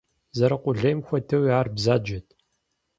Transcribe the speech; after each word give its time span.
Зэрыкъулейм 0.37 0.99
хуэдэуи 1.05 1.51
ар 1.59 1.67
бзаджэт. 1.75 2.27